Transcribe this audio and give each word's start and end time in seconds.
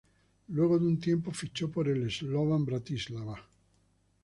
Luego 0.47 0.79
de 0.79 0.87
un 0.87 0.99
tiempo 0.99 1.31
fichó 1.31 1.69
por 1.69 1.87
el 1.87 2.09
Slovan 2.09 2.65
Bratislava. 2.65 3.39